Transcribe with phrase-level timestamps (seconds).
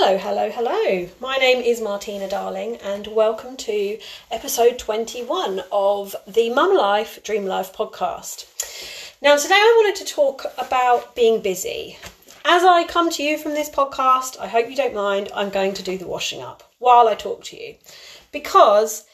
[0.00, 1.08] Hello, hello, hello.
[1.18, 3.98] My name is Martina Darling, and welcome to
[4.30, 8.46] episode 21 of the Mum Life, Dream Life podcast.
[9.20, 11.98] Now, today I wanted to talk about being busy.
[12.44, 15.74] As I come to you from this podcast, I hope you don't mind, I'm going
[15.74, 17.74] to do the washing up while I talk to you
[18.30, 19.04] because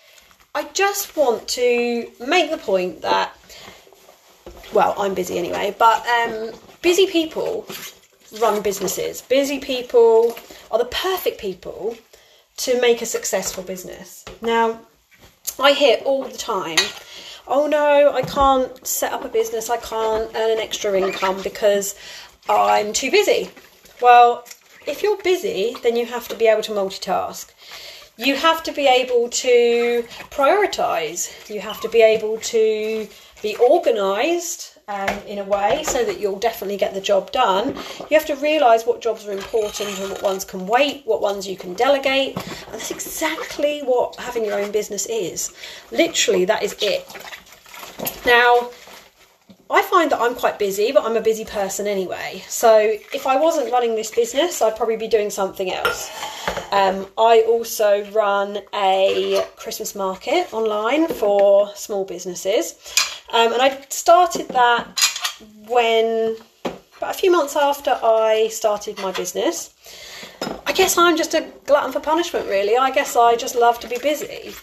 [0.54, 3.34] I just want to make the point that,
[4.74, 6.50] well, I'm busy anyway, but um,
[6.82, 7.66] busy people
[8.40, 9.22] run businesses.
[9.22, 10.36] Busy people
[10.70, 11.96] are the perfect people
[12.58, 14.24] to make a successful business.
[14.40, 14.80] Now,
[15.58, 16.78] I hear all the time,
[17.46, 21.94] oh no, I can't set up a business, I can't earn an extra income because
[22.48, 23.50] I'm too busy.
[24.00, 24.44] Well,
[24.86, 27.50] if you're busy, then you have to be able to multitask.
[28.16, 31.50] You have to be able to prioritize.
[31.52, 33.08] You have to be able to
[33.44, 37.76] be organized um, in a way so that you'll definitely get the job done.
[38.10, 41.46] You have to realise what jobs are important and what ones can wait, what ones
[41.46, 42.36] you can delegate.
[42.36, 45.54] And that's exactly what having your own business is.
[45.92, 47.06] Literally, that is it.
[48.24, 48.70] Now,
[49.70, 52.42] I find that I'm quite busy, but I'm a busy person anyway.
[52.48, 52.78] So
[53.12, 56.10] if I wasn't running this business, I'd probably be doing something else.
[56.70, 62.74] Um, I also run a Christmas market online for small businesses.
[63.34, 64.86] Um, and I started that
[65.66, 66.36] when,
[66.96, 69.74] about a few months after I started my business.
[70.64, 72.76] I guess I'm just a glutton for punishment, really.
[72.76, 74.54] I guess I just love to be busy.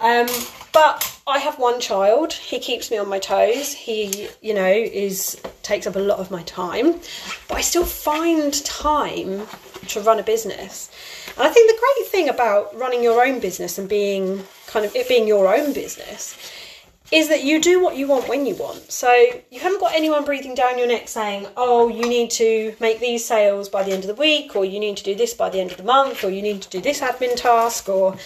[0.00, 0.28] Um,
[0.72, 2.32] but I have one child.
[2.32, 3.72] He keeps me on my toes.
[3.72, 7.00] He, you know, is takes up a lot of my time.
[7.48, 9.48] But I still find time
[9.88, 10.92] to run a business.
[11.36, 14.94] And I think the great thing about running your own business and being kind of
[14.94, 16.36] it being your own business
[17.12, 18.90] is that you do what you want when you want.
[18.90, 19.12] So
[19.50, 23.24] you haven't got anyone breathing down your neck saying, oh, you need to make these
[23.24, 25.60] sales by the end of the week, or you need to do this by the
[25.60, 28.16] end of the month, or you need to do this admin task, or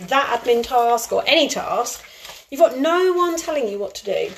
[0.00, 2.02] that admin task, or any task.
[2.50, 4.30] You've got no one telling you what to do.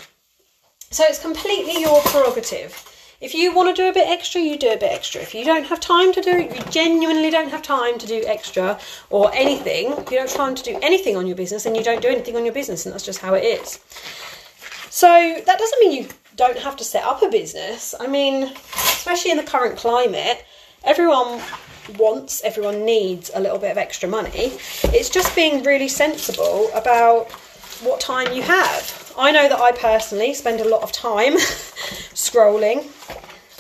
[0.91, 2.96] So it's completely your prerogative.
[3.19, 5.23] If you want to do a bit extra, you do a bit extra.
[5.23, 8.23] If you don't have time to do it, you genuinely don't have time to do
[8.27, 8.79] extra
[9.09, 12.03] or anything, you don't have time to do anything on your business, and you don't
[12.03, 13.81] do anything on your business, and that's just how it is.
[14.91, 15.09] So
[15.47, 17.95] that doesn't mean you don't have to set up a business.
[17.99, 20.45] I mean, especially in the current climate,
[20.85, 21.41] everyone
[21.99, 24.59] wants, everyone needs a little bit of extra money.
[24.85, 27.31] It's just being really sensible about
[27.83, 29.13] what time you have.
[29.19, 31.35] I know that I personally spend a lot of time
[32.15, 32.87] scrolling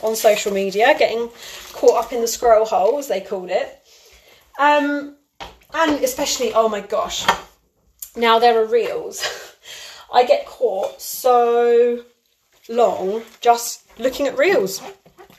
[0.02, 1.30] on social media, getting
[1.72, 3.82] caught up in the scroll hole, as they called it.
[4.58, 5.16] Um,
[5.74, 7.26] and especially, oh my gosh,
[8.16, 9.22] now there are reels.
[10.12, 12.04] I get caught so
[12.68, 14.80] long just looking at reels.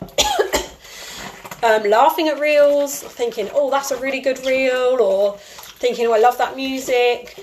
[1.64, 6.20] um, laughing at reels, thinking, oh, that's a really good reel, or thinking, oh, I
[6.20, 7.38] love that music.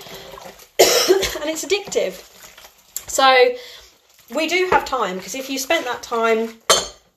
[1.45, 2.13] And it's addictive.
[3.07, 3.55] So
[4.35, 6.55] we do have time because if you spent that time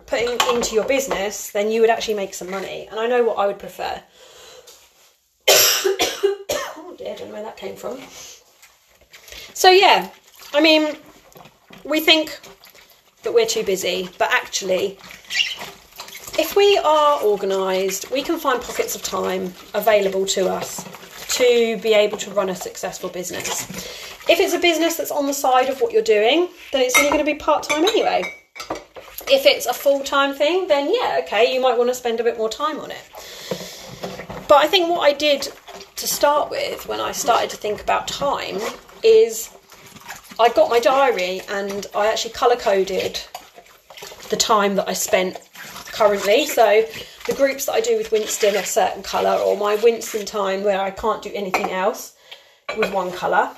[0.04, 2.86] putting into your business, then you would actually make some money.
[2.90, 4.02] And I know what I would prefer.
[5.48, 7.98] oh dear, I don't know where that came from.
[9.54, 10.10] So yeah,
[10.52, 10.96] I mean,
[11.84, 12.38] we think
[13.22, 14.98] that we're too busy, but actually,
[16.38, 20.84] if we are organised, we can find pockets of time available to us
[21.36, 24.07] to be able to run a successful business.
[24.28, 27.10] If it's a business that's on the side of what you're doing, then it's only
[27.10, 28.22] going to be part time anyway.
[29.30, 32.24] If it's a full time thing, then yeah, okay, you might want to spend a
[32.24, 33.02] bit more time on it.
[34.48, 35.48] But I think what I did
[35.96, 38.58] to start with when I started to think about time
[39.02, 39.50] is
[40.38, 43.20] I got my diary and I actually colour coded
[44.30, 45.38] the time that I spent
[45.92, 46.46] currently.
[46.46, 46.84] So
[47.26, 50.80] the groups that I do with Winston are certain colour, or my Winston time where
[50.80, 52.14] I can't do anything else
[52.76, 53.50] with one colour.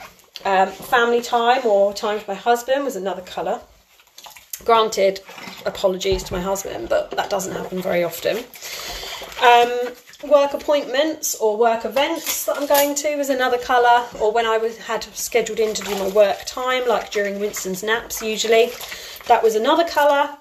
[0.45, 3.61] Um, family time or time with my husband was another colour.
[4.65, 5.21] Granted,
[5.67, 8.39] apologies to my husband, but that doesn't happen very often.
[9.43, 14.47] Um, work appointments or work events that I'm going to was another colour, or when
[14.47, 18.71] I was had scheduled in to do my work time, like during Winston's naps usually,
[19.29, 20.37] that was another colour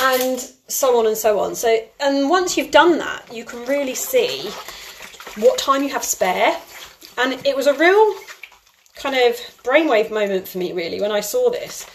[0.00, 1.54] and so on and so on.
[1.54, 4.48] So, and once you've done that, you can really see
[5.40, 6.56] what time you have spare.
[7.18, 8.14] And it was a real
[8.96, 11.86] kind of brainwave moment for me, really, when I saw this,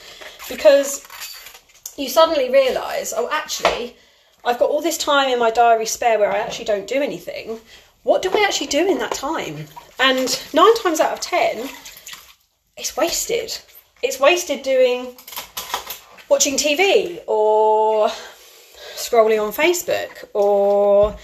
[0.48, 1.06] because
[1.98, 3.96] you suddenly realise, oh, actually,
[4.46, 7.60] I've got all this time in my diary spare where I actually don't do anything.
[8.04, 9.66] What do I actually do in that time?
[10.00, 11.69] And nine times out of ten,
[12.78, 13.57] it's wasted.
[14.02, 15.16] It's wasted doing
[16.30, 18.07] watching TV or
[18.95, 21.18] scrolling on Facebook or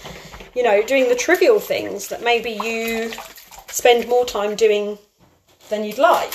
[0.56, 3.12] you know, doing the trivial things that maybe you
[3.68, 4.98] spend more time doing
[5.68, 6.32] than you'd like.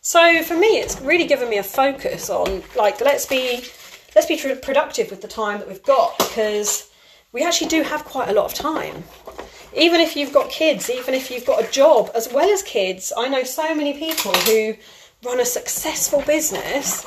[0.00, 3.64] So for me, it's really given me a focus on like let's be
[4.14, 6.90] let's be productive with the time that we've got because
[7.32, 9.04] we actually do have quite a lot of time.
[9.74, 13.12] Even if you've got kids, even if you've got a job as well as kids,
[13.16, 14.74] I know so many people who
[15.24, 17.06] run a successful business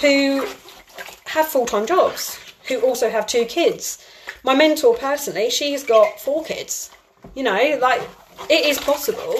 [0.00, 0.46] who
[1.26, 2.38] have full time jobs,
[2.68, 4.04] who also have two kids.
[4.42, 6.90] My mentor personally, she's got four kids.
[7.34, 8.02] You know, like
[8.50, 9.36] it is possible.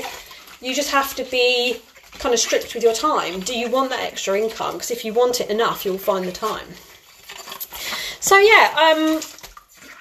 [0.60, 1.80] You just have to be
[2.18, 3.40] kind of strict with your time.
[3.40, 4.74] Do you want that extra income?
[4.74, 6.66] Because if you want it enough, you'll find the time.
[8.20, 9.20] So yeah, um,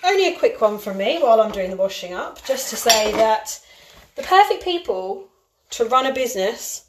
[0.03, 3.11] only a quick one from me while I'm doing the washing up, just to say
[3.13, 3.59] that
[4.15, 5.27] the perfect people
[5.71, 6.85] to run a business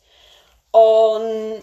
[0.73, 1.63] on,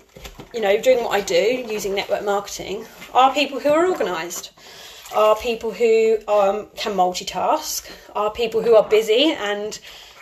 [0.54, 4.52] you know, doing what I do using network marketing are people who are organised,
[5.16, 9.80] are people who um, can multitask, are people who are busy and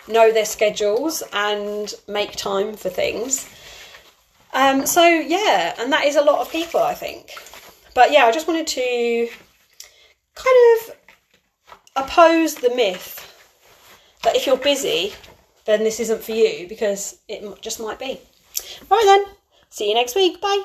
[0.08, 3.48] know their schedules and make time for things.
[4.52, 7.32] Um, so yeah, and that is a lot of people, I think.
[7.94, 9.28] But yeah, I just wanted to
[10.34, 10.96] kind of
[11.96, 13.28] oppose the myth
[14.22, 15.12] that if you're busy,
[15.64, 18.20] then this isn't for you because it just might be.
[18.90, 19.34] Right then,
[19.70, 20.40] see you next week.
[20.40, 20.64] Bye.